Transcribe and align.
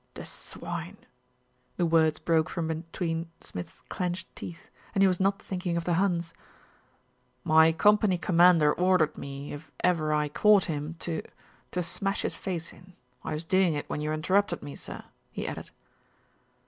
"The 0.15 0.25
swine!" 0.25 0.97
The 1.77 1.85
words 1.85 2.17
broke 2.17 2.49
from 2.49 2.69
between 2.69 3.29
Smith's 3.39 3.83
clenched 3.87 4.35
teeth, 4.35 4.71
and 4.95 5.03
he 5.03 5.07
was 5.07 5.19
not 5.19 5.39
thinking 5.39 5.77
of 5.77 5.83
the 5.83 5.93
Huns. 5.93 6.33
"My 7.43 7.71
company 7.71 8.17
commander 8.17 8.73
ordered 8.73 9.15
me, 9.15 9.53
if 9.53 9.71
ever 9.83 10.11
I 10.11 10.27
caught 10.27 10.63
him, 10.65 10.95
to 11.01 11.21
to 11.69 11.83
smash 11.83 12.23
his 12.23 12.35
face 12.35 12.73
in. 12.73 12.93
I 13.23 13.33
was 13.35 13.43
doing 13.43 13.75
it 13.75 13.87
when 13.91 14.01
you 14.01 14.11
interrupted 14.11 14.63
me, 14.63 14.75
sir," 14.75 15.03
he 15.31 15.45
added. 15.47 15.69